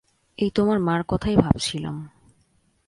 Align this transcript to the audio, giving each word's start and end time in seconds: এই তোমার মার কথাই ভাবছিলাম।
এই 0.37 0.49
তোমার 0.49 0.79
মার 0.79 1.01
কথাই 1.07 1.35
ভাবছিলাম। 1.35 1.95